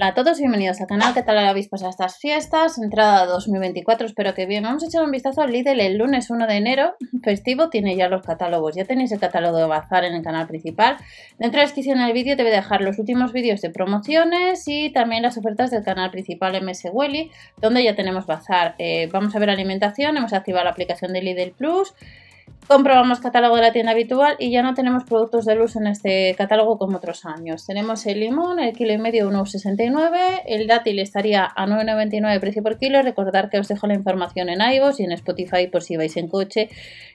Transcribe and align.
Hola 0.00 0.10
a 0.10 0.14
todos, 0.14 0.38
bienvenidos 0.38 0.80
al 0.80 0.86
canal. 0.86 1.12
¿Qué 1.12 1.24
tal 1.24 1.36
habéis 1.38 1.66
pasado 1.66 1.90
estas 1.90 2.18
fiestas? 2.18 2.78
Entrada 2.78 3.26
2024, 3.26 4.06
espero 4.06 4.32
que 4.32 4.46
bien. 4.46 4.62
Vamos 4.62 4.84
a 4.84 4.86
echar 4.86 5.02
un 5.02 5.10
vistazo 5.10 5.42
al 5.42 5.50
Lidl 5.50 5.80
el 5.80 5.98
lunes 5.98 6.30
1 6.30 6.46
de 6.46 6.54
enero. 6.54 6.94
Festivo 7.24 7.68
tiene 7.68 7.96
ya 7.96 8.08
los 8.08 8.22
catálogos. 8.22 8.76
Ya 8.76 8.84
tenéis 8.84 9.10
el 9.10 9.18
catálogo 9.18 9.58
de 9.58 9.66
Bazar 9.66 10.04
en 10.04 10.14
el 10.14 10.22
canal 10.22 10.46
principal. 10.46 10.98
Dentro 11.40 11.50
de 11.50 11.56
la 11.56 11.62
descripción 11.64 11.98
del 11.98 12.12
vídeo 12.12 12.36
te 12.36 12.44
voy 12.44 12.52
a 12.52 12.54
dejar 12.54 12.80
los 12.80 13.00
últimos 13.00 13.32
vídeos 13.32 13.60
de 13.60 13.70
promociones 13.70 14.68
y 14.68 14.90
también 14.90 15.24
las 15.24 15.36
ofertas 15.36 15.72
del 15.72 15.82
canal 15.82 16.12
principal 16.12 16.62
MS 16.62 16.90
Welly, 16.92 17.32
donde 17.60 17.82
ya 17.82 17.96
tenemos 17.96 18.24
Bazar. 18.24 18.76
Eh, 18.78 19.08
vamos 19.12 19.34
a 19.34 19.40
ver 19.40 19.50
alimentación, 19.50 20.16
hemos 20.16 20.32
activado 20.32 20.62
la 20.62 20.70
aplicación 20.70 21.12
de 21.12 21.22
Lidl 21.22 21.50
Plus. 21.50 21.92
Comprobamos 22.68 23.20
catálogo 23.20 23.56
de 23.56 23.62
la 23.62 23.72
tienda 23.72 23.92
habitual 23.92 24.36
y 24.38 24.50
ya 24.50 24.62
no 24.62 24.74
tenemos 24.74 25.04
productos 25.04 25.46
de 25.46 25.54
luz 25.54 25.74
en 25.76 25.86
este 25.86 26.34
catálogo 26.36 26.76
como 26.76 26.98
otros 26.98 27.24
años. 27.24 27.64
Tenemos 27.64 28.04
el 28.04 28.20
limón, 28.20 28.58
el 28.58 28.74
kilo 28.76 28.92
y 28.92 28.98
medio 28.98 29.30
1,69, 29.30 30.42
el 30.44 30.66
dátil 30.66 30.98
estaría 30.98 31.44
a 31.56 31.66
9,99 31.66 32.40
precio 32.40 32.62
por 32.62 32.76
kilo. 32.76 33.00
Recordar 33.00 33.48
que 33.48 33.58
os 33.58 33.68
dejo 33.68 33.86
la 33.86 33.94
información 33.94 34.50
en 34.50 34.60
iVoox 34.60 35.00
y 35.00 35.04
en 35.04 35.12
Spotify 35.12 35.68
por 35.68 35.82
si 35.82 35.96
vais 35.96 36.14
en 36.18 36.28
coche 36.28 36.68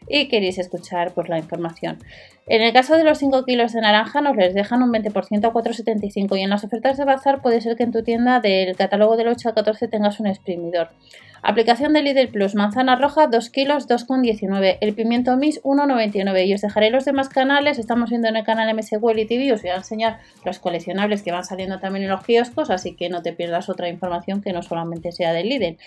y 0.07 0.27
queréis 0.27 0.57
escuchar 0.57 1.13
pues, 1.13 1.29
la 1.29 1.37
información. 1.37 1.99
En 2.47 2.63
el 2.63 2.73
caso 2.73 2.97
de 2.97 3.03
los 3.03 3.19
5 3.19 3.45
kilos 3.45 3.73
de 3.73 3.81
naranja 3.81 4.21
nos 4.21 4.35
les 4.35 4.55
dejan 4.55 4.81
un 4.81 4.91
20% 4.91 5.45
a 5.45 5.53
4,75 5.53 6.35
y 6.35 6.41
en 6.41 6.49
las 6.49 6.63
ofertas 6.63 6.97
de 6.97 7.05
bazar 7.05 7.43
puede 7.43 7.61
ser 7.61 7.75
que 7.75 7.83
en 7.83 7.91
tu 7.91 8.01
tienda 8.01 8.39
del 8.39 8.75
catálogo 8.75 9.17
del 9.17 9.27
8 9.27 9.49
a 9.49 9.53
14 9.53 9.87
tengas 9.87 10.19
un 10.19 10.25
exprimidor. 10.25 10.89
Aplicación 11.45 11.91
de 11.91 12.01
Lidl 12.01 12.29
Plus, 12.29 12.55
manzana 12.55 12.95
roja 12.95 13.27
2 13.27 13.49
kilos 13.49 13.89
2,19, 13.89 14.77
el 14.79 14.93
pimiento 14.95 15.35
mis 15.35 15.61
1,99 15.63 16.47
y 16.47 16.53
os 16.53 16.61
dejaré 16.61 16.89
los 16.89 17.03
demás 17.03 17.27
canales, 17.27 17.79
estamos 17.79 18.11
viendo 18.11 18.29
en 18.29 18.37
el 18.37 18.45
canal 18.45 18.73
MSWell 18.73 19.19
y 19.19 19.25
TV, 19.25 19.51
os 19.51 19.61
voy 19.61 19.71
a 19.71 19.75
enseñar 19.75 20.19
los 20.45 20.59
coleccionables 20.59 21.21
que 21.21 21.33
van 21.33 21.43
saliendo 21.43 21.81
también 21.81 22.05
en 22.05 22.11
los 22.11 22.23
kioscos, 22.23 22.69
así 22.69 22.95
que 22.95 23.09
no 23.09 23.21
te 23.21 23.33
pierdas 23.33 23.67
otra 23.67 23.89
información 23.89 24.41
que 24.41 24.53
no 24.53 24.63
solamente 24.63 25.11
sea 25.11 25.33
de 25.33 25.43
Lidl. 25.43 25.77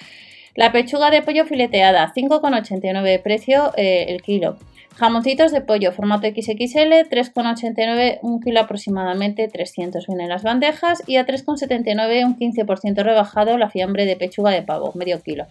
La 0.57 0.73
pechuga 0.73 1.11
de 1.11 1.23
pollo 1.23 1.47
fileteada, 1.47 2.13
5,89 2.15 3.23
precio 3.23 3.73
eh, 3.79 4.07
el 4.11 4.21
kilo. 4.21 4.59
Jamoncitos 4.99 5.53
de 5.53 5.61
pollo, 5.61 5.93
formato 5.93 6.27
XXL, 6.27 7.05
3,89, 7.11 8.19
un 8.23 8.41
kilo 8.41 8.61
aproximadamente, 8.61 9.47
300 9.47 10.07
vienen 10.07 10.31
las 10.31 10.43
bandejas 10.43 11.03
y 11.07 11.17
a 11.17 11.27
3,79 11.27 12.25
un 12.25 12.39
15% 12.39 13.03
rebajado 13.03 13.59
la 13.59 13.69
fiambre 13.69 14.07
de 14.07 14.17
pechuga 14.17 14.53
de 14.53 14.63
pavo, 14.63 14.93
medio 14.95 15.21
kilo. 15.21 15.49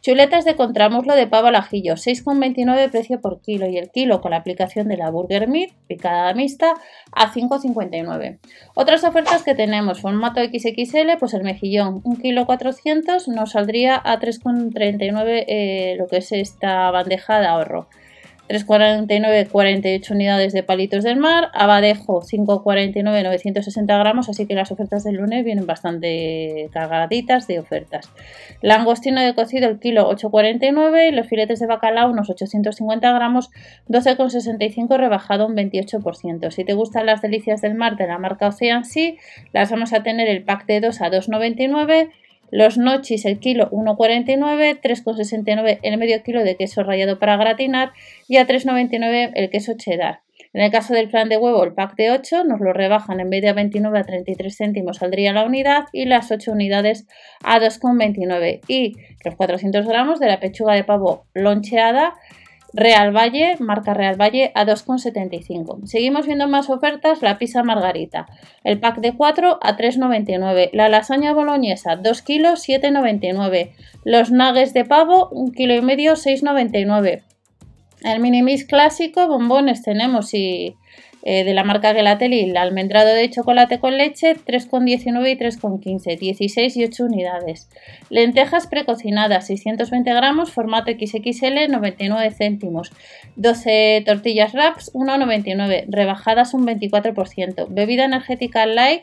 Chuletas 0.00 0.44
de 0.44 0.56
contramuslo 0.56 1.14
de 1.14 1.28
pavo 1.28 1.46
al 1.46 1.54
ajillo, 1.54 1.94
6,29 1.94 2.90
precio 2.90 3.20
por 3.20 3.40
kilo 3.42 3.68
y 3.68 3.78
el 3.78 3.90
kilo 3.90 4.20
con 4.20 4.32
la 4.32 4.38
aplicación 4.38 4.88
de 4.88 4.96
la 4.96 5.08
Burger 5.10 5.46
Meat 5.46 5.70
picada 5.86 6.34
mixta 6.34 6.74
a 7.12 7.32
5,59. 7.32 8.40
Otras 8.74 9.04
ofertas 9.04 9.44
que 9.44 9.54
tenemos, 9.54 10.00
formato 10.00 10.40
XXL, 10.42 11.16
pues 11.20 11.32
el 11.34 11.44
mejillón, 11.44 12.00
1 12.02 12.20
kilo 12.20 12.44
400 12.44 13.28
nos 13.28 13.52
saldría 13.52 13.94
a 14.02 14.18
3,39 14.18 15.44
eh, 15.46 15.94
lo 15.96 16.08
que 16.08 16.16
es 16.16 16.32
esta 16.32 16.90
bandeja 16.90 17.38
de 17.38 17.46
ahorro. 17.46 17.86
3,49 18.50 19.48
48 19.48 20.12
unidades 20.12 20.52
de 20.52 20.64
palitos 20.64 21.04
del 21.04 21.18
mar, 21.18 21.50
abadejo 21.54 22.20
5,49 22.20 23.22
960 23.22 23.96
gramos, 23.96 24.28
así 24.28 24.48
que 24.48 24.56
las 24.56 24.72
ofertas 24.72 25.04
del 25.04 25.18
lunes 25.18 25.44
vienen 25.44 25.66
bastante 25.66 26.68
cargaditas 26.72 27.46
de 27.46 27.60
ofertas. 27.60 28.10
Langostino 28.60 29.20
de 29.20 29.36
cocido 29.36 29.68
el 29.68 29.78
kilo 29.78 30.10
8,49 30.10 31.10
y 31.10 31.12
los 31.12 31.28
filetes 31.28 31.60
de 31.60 31.66
bacalao 31.66 32.10
unos 32.10 32.28
850 32.28 33.12
gramos 33.12 33.50
12,65 33.88 34.98
rebajado 34.98 35.46
un 35.46 35.54
28%. 35.54 36.50
Si 36.50 36.64
te 36.64 36.72
gustan 36.72 37.06
las 37.06 37.22
delicias 37.22 37.60
del 37.60 37.76
mar 37.76 37.96
de 37.96 38.08
la 38.08 38.18
marca 38.18 38.48
Ocean 38.48 38.84
Sea, 38.84 39.12
las 39.52 39.70
vamos 39.70 39.92
a 39.92 40.02
tener 40.02 40.28
el 40.28 40.42
pack 40.42 40.66
de 40.66 40.80
2 40.80 41.00
a 41.02 41.08
2,99 41.08 42.10
los 42.50 42.78
nochis, 42.78 43.24
el 43.24 43.38
kilo 43.38 43.70
1,49, 43.70 44.80
3,69 44.80 45.78
el 45.82 45.98
medio 45.98 46.22
kilo 46.22 46.42
de 46.44 46.56
queso 46.56 46.82
rallado 46.82 47.18
para 47.18 47.36
gratinar 47.36 47.92
y 48.28 48.36
a 48.36 48.46
3,99 48.46 49.32
el 49.34 49.50
queso 49.50 49.74
cheddar. 49.76 50.20
En 50.52 50.62
el 50.62 50.72
caso 50.72 50.94
del 50.94 51.08
plan 51.08 51.28
de 51.28 51.36
huevo, 51.36 51.62
el 51.62 51.74
pack 51.74 51.94
de 51.94 52.10
8 52.10 52.42
nos 52.44 52.60
lo 52.60 52.72
rebajan 52.72 53.20
en 53.20 53.30
vez 53.30 53.42
de 53.42 53.50
a 53.50 53.52
29 53.52 53.98
a 53.98 54.02
33 54.02 54.56
céntimos 54.56 54.96
saldría 54.96 55.32
la 55.32 55.44
unidad 55.44 55.84
y 55.92 56.06
las 56.06 56.32
8 56.32 56.50
unidades 56.50 57.06
a 57.44 57.60
2,29 57.60 58.60
y 58.66 58.96
los 59.24 59.36
400 59.36 59.86
gramos 59.86 60.18
de 60.18 60.26
la 60.26 60.40
pechuga 60.40 60.74
de 60.74 60.82
pavo 60.82 61.26
loncheada 61.34 62.14
Real 62.72 63.14
Valle, 63.14 63.56
marca 63.58 63.94
Real 63.94 64.20
Valle 64.20 64.52
a 64.54 64.64
2,75. 64.64 65.86
Seguimos 65.86 66.26
viendo 66.26 66.46
más 66.48 66.70
ofertas, 66.70 67.22
la 67.22 67.38
pizza 67.38 67.62
margarita, 67.62 68.26
el 68.64 68.78
pack 68.78 68.98
de 68.98 69.16
4 69.16 69.58
a 69.60 69.76
3,99. 69.76 70.70
La 70.72 70.88
lasaña 70.88 71.32
boloñesa, 71.32 71.96
2 71.96 72.22
kilos, 72.22 72.68
7,99. 72.68 73.72
Los 74.04 74.30
nuggets 74.30 74.72
de 74.72 74.84
pavo, 74.84 75.28
1 75.32 75.52
kilo 75.52 75.74
y 75.74 75.82
medio, 75.82 76.12
6,99. 76.12 77.22
El 78.02 78.20
mini 78.20 78.42
mix 78.42 78.64
clásico, 78.64 79.26
bombones 79.26 79.82
tenemos 79.82 80.32
y 80.32 80.76
eh, 81.22 81.44
de 81.44 81.54
la 81.54 81.64
marca 81.64 81.94
Gelatel 81.94 82.32
el 82.32 82.56
almendrado 82.56 83.14
de 83.14 83.28
chocolate 83.30 83.78
con 83.78 83.96
leche 83.96 84.36
3,19 84.36 85.30
y 85.30 85.36
3,15, 85.36 86.18
16 86.18 86.76
y 86.76 86.84
8 86.84 87.04
unidades. 87.04 87.68
Lentejas 88.08 88.66
precocinadas 88.66 89.46
620 89.46 90.12
gramos, 90.12 90.50
formato 90.50 90.90
XXL 90.90 91.70
99 91.70 92.30
céntimos. 92.30 92.92
12 93.36 94.02
tortillas 94.06 94.52
wraps 94.52 94.92
1,99, 94.94 95.84
rebajadas 95.88 96.54
un 96.54 96.66
24%. 96.66 97.66
Bebida 97.68 98.04
energética 98.04 98.66
light 98.66 99.02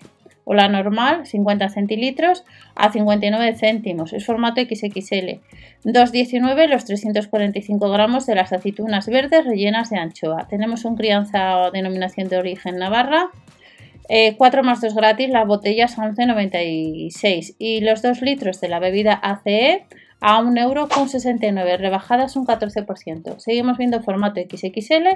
o 0.50 0.54
la 0.54 0.70
normal, 0.70 1.26
50 1.26 1.68
centilitros, 1.68 2.46
a 2.74 2.90
59 2.90 3.54
céntimos. 3.56 4.14
Es 4.14 4.26
formato 4.26 4.62
XXL. 4.62 5.42
2,19 5.84 6.68
los 6.68 6.86
345 6.86 7.92
gramos 7.92 8.26
de 8.26 8.36
las 8.36 8.54
aceitunas 8.54 9.08
verdes 9.08 9.44
rellenas 9.46 9.90
de 9.90 9.98
anchoa. 9.98 10.48
Tenemos 10.48 10.86
un 10.86 10.96
crianza 10.96 11.58
o 11.58 11.72
denominación 11.72 12.30
de 12.30 12.38
origen 12.38 12.78
Navarra. 12.78 13.30
4 14.08 14.08
eh, 14.10 14.64
más 14.64 14.80
2 14.80 14.96
gratis, 14.96 15.30
las 15.30 15.46
botellas 15.46 15.98
11,96 15.98 17.56
y 17.60 17.82
los 17.82 18.02
2 18.02 18.22
litros 18.22 18.62
de 18.62 18.70
la 18.70 18.80
bebida 18.80 19.16
ACE 19.16 19.86
a 20.20 20.42
1,69€, 20.42 21.78
rebajadas 21.78 22.36
un 22.36 22.46
14%. 22.46 23.38
Seguimos 23.38 23.78
viendo 23.78 24.02
formato 24.02 24.42
XXL, 24.42 25.08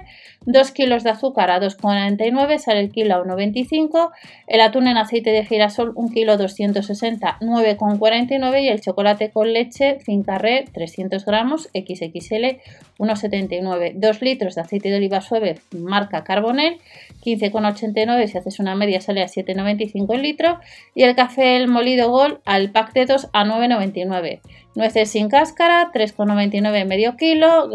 2 0.45 0.71
kilos 0.71 1.03
de 1.03 1.09
azúcar 1.09 1.49
a 1.51 1.59
2,49, 1.59 2.59
sale 2.59 2.81
el 2.81 2.91
kilo 2.91 3.15
a 3.15 3.23
1,25, 3.23 4.11
el 4.47 4.61
atún 4.61 4.87
en 4.87 4.97
aceite 4.97 5.31
de 5.31 5.45
girasol 5.45 5.91
1 5.95 6.09
kilo 6.13 6.37
260, 6.37 7.37
9,49 7.41 8.61
y 8.61 8.67
el 8.67 8.81
chocolate 8.81 9.31
con 9.31 9.53
leche 9.53 9.99
Fincarré 9.99 10.65
300 10.71 11.25
gramos 11.25 11.69
XXL 11.73 12.59
1,79, 12.97 13.93
2 13.95 14.21
litros 14.21 14.55
de 14.55 14.61
aceite 14.61 14.89
de 14.89 14.97
oliva 14.97 15.21
suave 15.21 15.59
marca 15.71 16.23
Carbonel 16.23 16.77
15,89, 17.23 18.27
si 18.27 18.37
haces 18.37 18.59
una 18.59 18.75
media 18.75 19.01
sale 19.01 19.21
a 19.21 19.27
7,95 19.27 20.15
el 20.15 20.21
litro 20.21 20.59
y 20.93 21.03
el 21.03 21.15
café 21.15 21.57
el 21.57 21.67
molido 21.67 22.09
Gold 22.09 22.39
al 22.45 22.71
pack 22.71 22.93
de 22.93 23.05
2 23.05 23.29
a 23.33 23.45
9,99. 23.45 24.41
Nueces 24.73 25.11
sin 25.11 25.27
cáscara, 25.27 25.91
3,99 25.93 26.85
medio 26.85 27.17
kilo. 27.17 27.69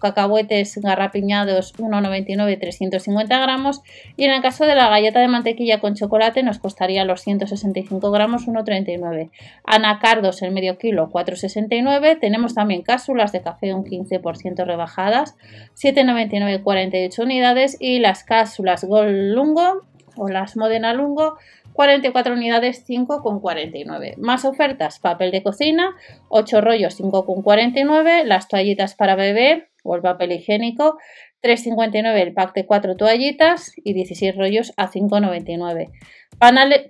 Cacahuetes 0.00 0.80
garrapiñados, 0.82 1.74
1,99 1.76 2.58
350 2.58 3.38
gramos. 3.38 3.82
Y 4.16 4.24
en 4.24 4.32
el 4.32 4.42
caso 4.42 4.66
de 4.66 4.74
la 4.74 4.88
galleta 4.88 5.20
de 5.20 5.28
mantequilla 5.28 5.78
con 5.78 5.94
chocolate 5.94 6.42
nos 6.42 6.58
costaría 6.58 7.04
los 7.04 7.20
165 7.20 8.10
gramos, 8.10 8.48
1,39. 8.48 9.30
Anacardos 9.64 10.42
en 10.42 10.52
medio 10.52 10.76
kilo, 10.76 11.08
4,69. 11.10 12.18
Tenemos 12.18 12.54
también 12.54 12.82
cápsulas 12.82 13.30
de 13.30 13.42
café 13.42 13.72
un 13.72 13.84
15% 13.84 14.64
rebajadas, 14.66 15.36
7,99 15.80 16.64
48 16.64 17.22
unidades. 17.22 17.76
Y 17.78 18.00
las 18.00 18.24
cápsulas 18.24 18.82
Gold 18.82 19.34
Lungo 19.34 19.82
o 20.16 20.28
las 20.28 20.56
Modena 20.56 20.94
Lungo 20.94 21.38
44 21.72 22.34
unidades 22.34 22.86
5,49. 22.88 24.16
Más 24.18 24.44
ofertas, 24.44 24.98
papel 24.98 25.30
de 25.30 25.42
cocina, 25.42 25.94
8 26.28 26.60
rollos 26.60 27.00
5,49, 27.00 28.24
las 28.24 28.48
toallitas 28.48 28.94
para 28.94 29.16
bebé 29.16 29.68
o 29.82 29.96
el 29.96 30.02
papel 30.02 30.32
higiénico, 30.32 30.98
3,59 31.42 32.14
el 32.20 32.34
pack 32.34 32.54
de 32.54 32.66
4 32.66 32.96
toallitas 32.96 33.72
y 33.76 33.94
16 33.94 34.36
rollos 34.36 34.72
a 34.76 34.90
5,99. 34.90 35.90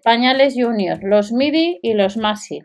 Pañales 0.03 0.55
Junior, 0.57 0.99
los 1.03 1.33
MIDI 1.33 1.79
y 1.83 1.95
los 1.95 2.17
Masi. 2.17 2.63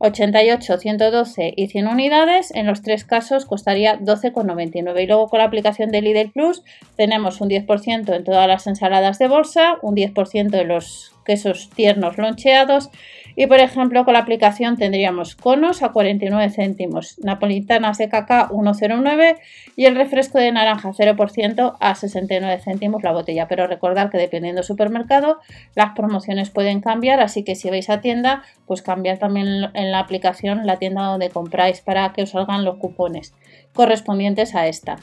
88, 0.00 0.78
112 0.78 1.54
y 1.56 1.66
100 1.68 1.88
unidades, 1.88 2.52
en 2.54 2.66
los 2.66 2.82
tres 2.82 3.04
casos 3.04 3.46
costaría 3.46 3.98
12,99. 3.98 5.02
Y 5.02 5.06
luego 5.06 5.28
con 5.28 5.38
la 5.38 5.44
aplicación 5.44 5.90
de 5.90 6.02
Lidl 6.02 6.30
Plus 6.30 6.62
tenemos 6.96 7.40
un 7.40 7.48
10% 7.48 8.14
en 8.14 8.24
todas 8.24 8.46
las 8.46 8.66
ensaladas 8.66 9.18
de 9.18 9.28
bolsa, 9.28 9.78
un 9.82 9.96
10% 9.96 10.60
en 10.60 10.68
los 10.68 11.14
quesos 11.28 11.68
tiernos 11.68 12.16
loncheados. 12.16 12.90
Y 13.36 13.46
por 13.46 13.60
ejemplo, 13.60 14.04
con 14.04 14.14
la 14.14 14.20
aplicación 14.20 14.76
tendríamos 14.76 15.36
conos 15.36 15.82
a 15.82 15.90
49 15.90 16.50
céntimos, 16.50 17.18
napolitanas 17.22 17.98
de 17.98 18.08
caca 18.08 18.48
1,09 18.48 19.36
y 19.76 19.84
el 19.84 19.94
refresco 19.94 20.38
de 20.38 20.50
naranja 20.50 20.90
0% 20.90 21.76
a 21.78 21.94
69 21.94 22.60
céntimos 22.64 23.02
la 23.04 23.12
botella. 23.12 23.46
Pero 23.46 23.66
recordad 23.66 24.10
que 24.10 24.18
dependiendo 24.18 24.60
del 24.60 24.66
supermercado, 24.66 25.38
las 25.76 25.94
promociones 25.94 26.50
pueden 26.50 26.80
cambiar, 26.80 27.20
así 27.20 27.44
que 27.44 27.54
si 27.54 27.68
vais 27.68 27.90
a 27.90 28.00
tienda, 28.00 28.42
pues 28.66 28.82
cambiar 28.82 29.18
también 29.18 29.70
en 29.74 29.92
la 29.92 30.00
aplicación 30.00 30.66
la 30.66 30.78
tienda 30.78 31.04
donde 31.04 31.28
compráis 31.28 31.80
para 31.82 32.12
que 32.12 32.22
os 32.22 32.30
salgan 32.30 32.64
los 32.64 32.78
cupones 32.78 33.34
correspondientes 33.74 34.54
a 34.54 34.66
esta. 34.66 34.98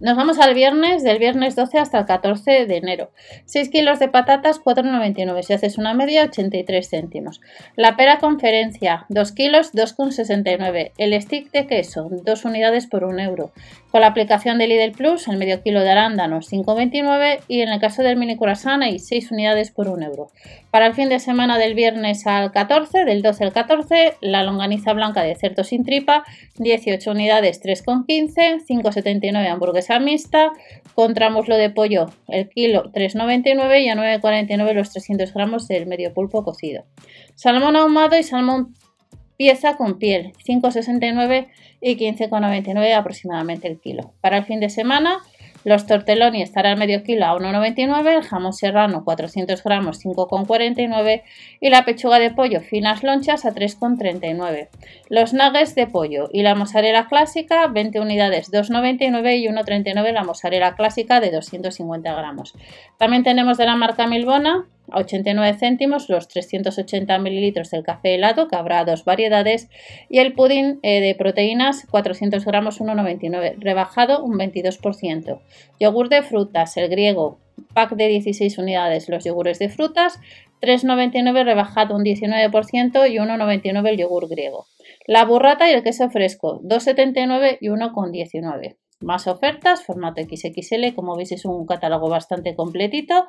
Nos 0.00 0.16
vamos 0.16 0.38
al 0.38 0.54
viernes, 0.54 1.04
del 1.04 1.18
viernes 1.18 1.54
12 1.54 1.78
hasta 1.78 1.98
el 1.98 2.06
14 2.06 2.66
de 2.66 2.76
enero. 2.76 3.10
6 3.44 3.68
kilos 3.68 3.98
de 3.98 4.08
patatas, 4.08 4.60
4,99. 4.60 5.42
Si 5.42 5.52
haces 5.52 5.78
una 5.78 5.94
media, 5.94 6.24
83 6.24 6.88
céntimos. 6.88 7.40
La 7.76 7.96
pera 7.96 8.18
conferencia, 8.18 9.06
2 9.10 9.32
kilos, 9.32 9.72
2,69. 9.74 10.92
El 10.96 11.20
stick 11.20 11.52
de 11.52 11.66
queso, 11.66 12.08
2 12.10 12.44
unidades 12.44 12.86
por 12.86 13.04
1 13.04 13.20
euro. 13.20 13.52
Con 13.90 14.00
la 14.00 14.06
aplicación 14.06 14.58
de 14.58 14.66
Lidl 14.66 14.92
Plus, 14.92 15.28
el 15.28 15.36
medio 15.36 15.62
kilo 15.62 15.82
de 15.82 15.90
arándanos 15.90 16.50
5,29 16.50 17.40
y 17.46 17.60
en 17.60 17.68
el 17.68 17.78
caso 17.78 18.02
del 18.02 18.16
mini 18.16 18.38
croissant 18.38 18.82
hay 18.82 18.98
6 18.98 19.30
unidades 19.30 19.70
por 19.70 19.88
1 19.88 20.06
euro. 20.06 20.30
Para 20.70 20.86
el 20.86 20.94
fin 20.94 21.10
de 21.10 21.20
semana 21.20 21.58
del 21.58 21.74
viernes 21.74 22.26
al 22.26 22.50
14, 22.50 23.04
del 23.04 23.20
12 23.20 23.44
al 23.44 23.52
14, 23.52 24.14
la 24.22 24.42
longaniza 24.42 24.94
blanca 24.94 25.22
de 25.22 25.34
cerdo 25.34 25.62
sin 25.62 25.84
tripa, 25.84 26.24
18 26.56 27.10
unidades 27.10 27.62
3,15, 27.62 28.64
5,79 28.66 29.46
hamburguesa 29.90 30.00
mixta, 30.00 30.52
muslo 31.30 31.56
de 31.56 31.70
pollo 31.70 32.06
el 32.28 32.48
kilo 32.48 32.84
3,99 32.92 33.82
y 33.82 33.88
a 33.88 33.94
9,49 33.94 34.74
los 34.74 34.92
300 34.92 35.32
gramos 35.32 35.68
del 35.68 35.86
medio 35.86 36.12
pulpo 36.12 36.44
cocido. 36.44 36.84
Salmón 37.34 37.76
ahumado 37.76 38.18
y 38.18 38.22
salmón 38.22 38.74
pieza 39.36 39.76
con 39.76 39.98
piel, 39.98 40.32
5,69 40.46 41.48
y 41.80 41.96
15,99 41.96 42.94
aproximadamente 42.94 43.68
el 43.68 43.80
kilo. 43.80 44.12
Para 44.20 44.38
el 44.38 44.44
fin 44.44 44.60
de 44.60 44.70
semana, 44.70 45.18
los 45.64 45.86
tortelloni 45.86 46.42
estarán 46.42 46.78
medio 46.78 47.02
kilo 47.02 47.26
a 47.26 47.36
1,99, 47.36 48.16
el 48.16 48.22
jamón 48.22 48.52
serrano 48.52 49.04
400 49.04 49.62
gramos 49.62 50.04
5,49 50.04 51.22
y 51.60 51.70
la 51.70 51.84
pechuga 51.84 52.18
de 52.18 52.30
pollo 52.30 52.60
finas 52.60 53.02
lonchas 53.02 53.44
a 53.44 53.50
3,39. 53.50 54.68
Los 55.08 55.32
nuggets 55.32 55.74
de 55.74 55.86
pollo 55.86 56.28
y 56.32 56.42
la 56.42 56.54
mozzarella 56.54 57.06
clásica 57.06 57.66
20 57.68 58.00
unidades 58.00 58.50
2,99 58.50 59.38
y 59.38 59.46
1,39 59.46 60.12
la 60.12 60.24
mozzarella 60.24 60.74
clásica 60.74 61.20
de 61.20 61.30
250 61.30 62.14
gramos. 62.14 62.54
También 62.98 63.22
tenemos 63.22 63.58
de 63.58 63.66
la 63.66 63.76
marca 63.76 64.06
Milbona 64.06 64.66
a 64.90 64.98
89 64.98 65.56
céntimos 65.58 66.08
los 66.08 66.28
380 66.28 67.18
mililitros 67.18 67.70
del 67.70 67.82
café 67.82 68.14
helado, 68.14 68.48
que 68.48 68.56
habrá 68.56 68.84
dos 68.84 69.04
variedades, 69.04 69.68
y 70.08 70.18
el 70.18 70.34
pudín 70.34 70.80
eh, 70.82 71.00
de 71.00 71.14
proteínas 71.14 71.86
400 71.90 72.44
gramos 72.44 72.80
1,99, 72.80 73.54
rebajado 73.58 74.22
un 74.22 74.38
22%. 74.38 75.40
Yogur 75.78 76.08
de 76.08 76.22
frutas, 76.22 76.76
el 76.76 76.88
griego, 76.88 77.38
pack 77.74 77.92
de 77.92 78.08
16 78.08 78.58
unidades, 78.58 79.08
los 79.08 79.24
yogures 79.24 79.58
de 79.58 79.68
frutas, 79.68 80.18
3,99 80.60 81.44
rebajado 81.44 81.96
un 81.96 82.04
19% 82.04 83.10
y 83.10 83.16
1,99 83.16 83.88
el 83.88 83.96
yogur 83.98 84.28
griego. 84.28 84.66
La 85.06 85.24
burrata 85.24 85.68
y 85.68 85.72
el 85.72 85.82
queso 85.82 86.08
fresco, 86.10 86.60
2,79 86.62 87.58
y 87.60 87.68
1,19. 87.68 88.76
Más 89.00 89.26
ofertas, 89.26 89.82
formato 89.84 90.22
XXL, 90.22 90.94
como 90.94 91.16
veis 91.16 91.32
es 91.32 91.44
un 91.44 91.66
catálogo 91.66 92.08
bastante 92.08 92.54
completito. 92.54 93.26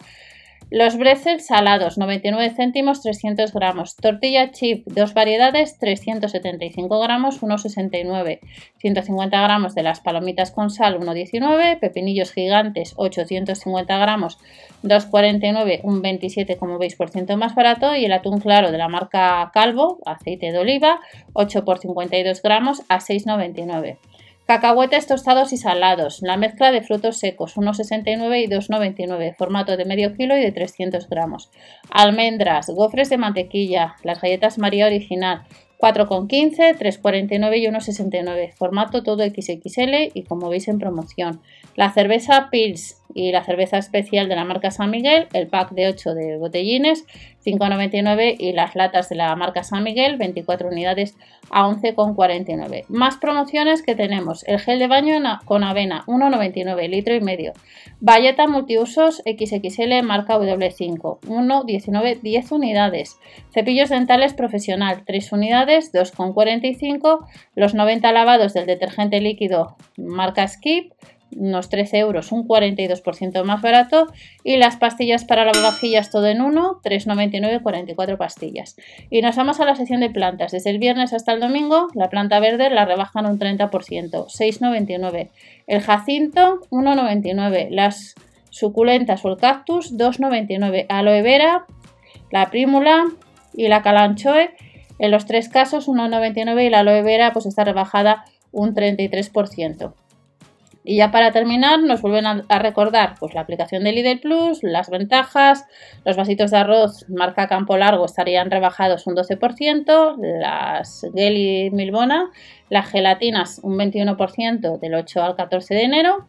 Los 0.69 0.97
bretzels 0.97 1.45
salados, 1.45 1.97
99 1.97 2.53
céntimos, 2.55 3.01
300 3.01 3.53
gramos. 3.53 3.95
Tortilla 3.95 4.51
chip, 4.51 4.87
dos 4.87 5.13
variedades, 5.13 5.77
375 5.77 6.99
gramos, 6.99 7.41
1,69. 7.41 8.39
150 8.77 9.41
gramos 9.41 9.75
de 9.75 9.83
las 9.83 9.99
palomitas 9.99 10.51
con 10.51 10.69
sal, 10.69 10.99
1,19. 10.99 11.79
Pepinillos 11.79 12.31
gigantes, 12.31 12.93
850 12.97 13.97
gramos, 13.97 14.39
2,49, 14.83 15.81
un 15.83 16.01
27, 16.01 16.57
como 16.57 16.79
veis, 16.79 16.95
por 16.95 17.09
ciento 17.09 17.37
más 17.37 17.53
barato. 17.53 17.95
Y 17.95 18.05
el 18.05 18.13
atún 18.13 18.39
claro 18.39 18.71
de 18.71 18.77
la 18.77 18.87
marca 18.87 19.51
Calvo, 19.53 19.99
aceite 20.05 20.51
de 20.51 20.57
oliva, 20.57 20.99
8 21.33 21.65
por 21.65 21.79
52 21.79 22.41
gramos, 22.41 22.81
a 22.89 22.99
6,99. 22.99 23.97
Cacahuetes 24.45 25.07
tostados 25.07 25.53
y 25.53 25.57
salados. 25.57 26.21
La 26.21 26.35
mezcla 26.35 26.71
de 26.71 26.81
frutos 26.81 27.17
secos, 27.17 27.55
1,69 27.55 28.43
y 28.43 28.47
2,99. 28.47 29.35
Formato 29.37 29.77
de 29.77 29.85
medio 29.85 30.13
kilo 30.15 30.37
y 30.37 30.41
de 30.41 30.51
300 30.51 31.07
gramos. 31.07 31.49
Almendras, 31.89 32.67
gofres 32.69 33.09
de 33.09 33.17
mantequilla. 33.17 33.95
Las 34.03 34.19
galletas 34.19 34.57
María 34.57 34.87
original. 34.87 35.43
4,15, 35.79 36.77
3,49 36.77 37.57
y 37.57 37.67
1,69. 37.67 38.53
Formato 38.53 39.01
todo 39.01 39.23
XXL 39.23 40.11
y 40.13 40.23
como 40.23 40.49
veis 40.49 40.67
en 40.67 40.79
promoción. 40.79 41.41
La 41.75 41.91
cerveza 41.91 42.49
Pils 42.51 43.02
y 43.13 43.31
la 43.31 43.43
cerveza 43.43 43.77
especial 43.77 44.27
de 44.27 44.35
la 44.35 44.45
marca 44.45 44.71
San 44.71 44.89
Miguel, 44.89 45.27
el 45.33 45.47
pack 45.47 45.71
de 45.71 45.87
8 45.87 46.13
de 46.13 46.37
botellines, 46.37 47.05
5,99 47.45 48.35
y 48.39 48.53
las 48.53 48.75
latas 48.75 49.09
de 49.09 49.15
la 49.15 49.35
marca 49.35 49.63
San 49.63 49.83
Miguel, 49.83 50.17
24 50.17 50.69
unidades 50.69 51.17
a 51.49 51.67
11,49. 51.67 52.85
Más 52.87 53.17
promociones 53.17 53.83
que 53.83 53.95
tenemos, 53.95 54.43
el 54.47 54.59
gel 54.59 54.79
de 54.79 54.87
baño 54.87 55.13
con 55.45 55.63
avena, 55.63 56.03
1,99, 56.07 56.89
litro 56.89 57.15
y 57.15 57.21
medio. 57.21 57.53
Valleta 57.99 58.47
multiusos 58.47 59.21
XXL 59.25 60.01
marca 60.03 60.37
W5, 60.37 61.19
1,19, 61.21 62.21
10 62.21 62.51
unidades. 62.51 63.17
Cepillos 63.53 63.89
dentales 63.89 64.33
profesional, 64.33 65.03
3 65.05 65.31
unidades, 65.33 65.93
2,45. 65.93 67.25
Los 67.55 67.73
90 67.73 68.11
lavados 68.11 68.53
del 68.53 68.65
detergente 68.65 69.21
líquido 69.21 69.75
marca 69.97 70.47
Skip, 70.47 70.93
unos 71.37 71.69
13 71.69 71.97
euros, 71.99 72.31
un 72.31 72.47
42% 72.47 73.43
más 73.43 73.61
barato. 73.61 74.07
Y 74.43 74.57
las 74.57 74.77
pastillas 74.77 75.25
para 75.25 75.45
lavavajillas 75.45 76.09
todo 76.09 76.27
en 76.27 76.41
uno, 76.41 76.79
3,99, 76.83 77.61
44 77.61 78.17
pastillas. 78.17 78.75
Y 79.09 79.21
nos 79.21 79.35
vamos 79.35 79.59
a 79.59 79.65
la 79.65 79.75
sección 79.75 80.01
de 80.01 80.09
plantas. 80.09 80.51
Desde 80.51 80.69
el 80.69 80.79
viernes 80.79 81.13
hasta 81.13 81.33
el 81.33 81.39
domingo, 81.39 81.87
la 81.93 82.09
planta 82.09 82.39
verde 82.39 82.69
la 82.69 82.85
rebajan 82.85 83.25
un 83.25 83.39
30%, 83.39 83.69
6,99. 83.69 85.29
El 85.67 85.81
jacinto, 85.81 86.61
1,99. 86.69 87.69
Las 87.69 88.15
suculentas 88.49 89.25
o 89.25 89.29
el 89.29 89.37
cactus, 89.37 89.97
2,99. 89.97 90.85
Aloe 90.89 91.21
vera, 91.21 91.65
la 92.31 92.49
prímula 92.49 93.05
y 93.53 93.67
la 93.67 93.81
calanchoe. 93.81 94.51
En 94.99 95.11
los 95.11 95.25
tres 95.25 95.49
casos, 95.49 95.87
1,99 95.87 96.65
y 96.65 96.69
la 96.69 96.79
aloe 96.79 97.01
vera 97.01 97.33
pues 97.33 97.45
está 97.45 97.63
rebajada 97.63 98.25
un 98.51 98.73
33%. 98.73 99.93
Y 100.83 100.97
ya 100.97 101.11
para 101.11 101.31
terminar, 101.31 101.81
nos 101.81 102.01
vuelven 102.01 102.25
a, 102.25 102.59
recordar 102.59 103.15
pues, 103.19 103.33
la 103.33 103.41
aplicación 103.41 103.85
de 103.85 103.93
Lidl 103.93 104.19
Plus, 104.19 104.63
las 104.63 104.89
ventajas, 104.89 105.65
los 106.03 106.17
vasitos 106.17 106.51
de 106.51 106.57
arroz 106.57 107.05
marca 107.09 107.47
Campo 107.47 107.77
Largo 107.77 108.05
estarían 108.05 108.51
rebajados 108.51 109.07
un 109.07 109.15
12%, 109.15 110.17
las 110.41 111.05
Geli 111.15 111.69
Milbona, 111.71 112.31
las 112.69 112.89
gelatinas 112.89 113.61
un 113.63 113.77
21% 113.77 114.79
del 114.79 114.95
8 114.95 115.23
al 115.23 115.35
14 115.35 115.73
de 115.73 115.83
enero, 115.83 116.27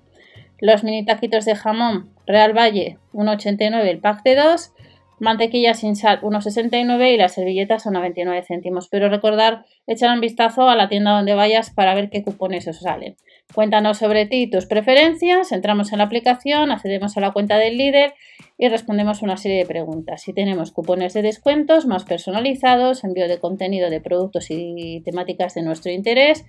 los 0.60 0.84
mini 0.84 1.04
taquitos 1.04 1.44
de 1.44 1.56
jamón 1.56 2.10
Real 2.26 2.56
Valle 2.56 2.98
1,89 3.12 3.86
el 3.86 3.98
pack 3.98 4.22
de 4.22 4.36
2, 4.36 4.72
mantequilla 5.18 5.74
sin 5.74 5.96
sal 5.96 6.20
1,69 6.20 7.14
y 7.14 7.16
las 7.16 7.34
servilletas 7.34 7.86
a 7.86 7.90
99 7.90 8.44
céntimos. 8.46 8.88
Pero 8.88 9.08
recordar, 9.08 9.64
echar 9.86 10.14
un 10.14 10.20
vistazo 10.20 10.68
a 10.68 10.76
la 10.76 10.88
tienda 10.88 11.12
donde 11.12 11.34
vayas 11.34 11.70
para 11.70 11.94
ver 11.94 12.10
qué 12.10 12.22
cupones 12.22 12.66
os 12.68 12.80
salen. 12.80 13.16
Cuéntanos 13.54 13.98
sobre 13.98 14.26
ti 14.26 14.42
y 14.42 14.50
tus 14.50 14.66
preferencias, 14.66 15.52
entramos 15.52 15.92
en 15.92 15.98
la 15.98 16.04
aplicación, 16.04 16.70
accedemos 16.70 17.16
a 17.16 17.20
la 17.20 17.32
cuenta 17.32 17.58
del 17.58 17.76
líder 17.76 18.14
y 18.56 18.68
respondemos 18.68 19.22
una 19.22 19.36
serie 19.36 19.58
de 19.58 19.66
preguntas. 19.66 20.22
Si 20.22 20.32
tenemos 20.32 20.72
cupones 20.72 21.12
de 21.12 21.22
descuentos 21.22 21.86
más 21.86 22.04
personalizados, 22.04 23.04
envío 23.04 23.28
de 23.28 23.38
contenido 23.38 23.90
de 23.90 24.00
productos 24.00 24.46
y 24.50 25.02
temáticas 25.04 25.54
de 25.54 25.62
nuestro 25.62 25.92
interés 25.92 26.44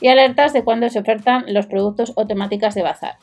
y 0.00 0.08
alertas 0.08 0.52
de 0.52 0.64
cuándo 0.64 0.88
se 0.88 0.98
ofertan 0.98 1.44
los 1.48 1.66
productos 1.66 2.12
o 2.16 2.26
temáticas 2.26 2.74
de 2.74 2.82
bazar. 2.82 3.16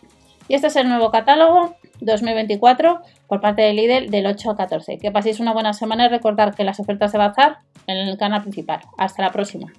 Y 0.51 0.55
este 0.55 0.67
es 0.67 0.75
el 0.75 0.89
nuevo 0.89 1.11
catálogo 1.11 1.77
2024 2.01 2.99
por 3.29 3.39
parte 3.39 3.61
de 3.61 3.71
Lidl 3.71 4.11
del 4.11 4.25
8 4.25 4.49
al 4.49 4.57
14. 4.57 4.97
Que 4.97 5.09
paséis 5.09 5.39
una 5.39 5.53
buena 5.53 5.71
semana 5.71 6.07
y 6.07 6.09
recordar 6.09 6.53
que 6.53 6.65
las 6.65 6.77
ofertas 6.77 7.13
de 7.13 7.19
bazar 7.19 7.59
en 7.87 7.95
el 7.95 8.17
canal 8.17 8.41
principal. 8.41 8.81
Hasta 8.97 9.21
la 9.21 9.31
próxima. 9.31 9.71